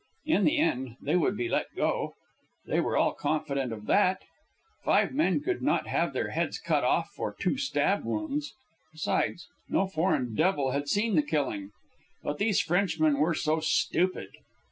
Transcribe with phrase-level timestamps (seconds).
[0.25, 2.15] In the end they would be let go.
[2.65, 4.23] They were all confident of that.
[4.83, 8.55] Five men could not have their heads cut off for two stab wounds.
[8.91, 11.69] Besides, no foreign devil had seen the killing.
[12.23, 14.29] But these Frenchmen were so stupid.